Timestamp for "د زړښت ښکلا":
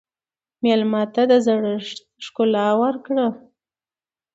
1.31-2.67